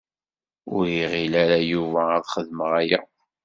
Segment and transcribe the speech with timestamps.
[0.75, 2.99] Ur iɣil ara Yuba ad xedmeɣ aya.